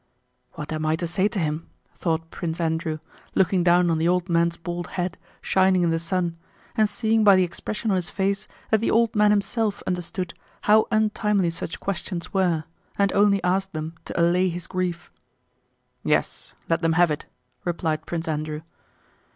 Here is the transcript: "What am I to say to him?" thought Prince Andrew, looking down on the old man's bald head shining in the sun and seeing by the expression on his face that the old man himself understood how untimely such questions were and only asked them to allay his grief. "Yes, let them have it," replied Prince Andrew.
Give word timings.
"What 0.53 0.73
am 0.73 0.83
I 0.83 0.95
to 0.95 1.05
say 1.05 1.27
to 1.27 1.37
him?" 1.37 1.69
thought 1.93 2.31
Prince 2.31 2.59
Andrew, 2.59 2.97
looking 3.35 3.63
down 3.63 3.91
on 3.91 3.99
the 3.99 4.07
old 4.07 4.29
man's 4.29 4.57
bald 4.57 4.87
head 4.97 5.15
shining 5.43 5.83
in 5.83 5.91
the 5.91 5.99
sun 5.99 6.37
and 6.75 6.89
seeing 6.89 7.23
by 7.23 7.35
the 7.35 7.43
expression 7.43 7.91
on 7.91 7.97
his 7.97 8.09
face 8.09 8.47
that 8.71 8.81
the 8.81 8.89
old 8.89 9.15
man 9.15 9.29
himself 9.29 9.83
understood 9.85 10.33
how 10.61 10.87
untimely 10.89 11.51
such 11.51 11.79
questions 11.79 12.33
were 12.33 12.63
and 12.97 13.13
only 13.13 13.43
asked 13.43 13.73
them 13.73 13.93
to 14.05 14.19
allay 14.19 14.49
his 14.49 14.65
grief. 14.65 15.11
"Yes, 16.03 16.55
let 16.67 16.81
them 16.81 16.93
have 16.93 17.11
it," 17.11 17.27
replied 17.63 18.07
Prince 18.07 18.27
Andrew. 18.27 18.61